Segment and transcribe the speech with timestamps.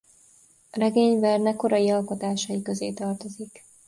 [0.71, 3.63] A regény Verne korai alkotásai közé tartozik.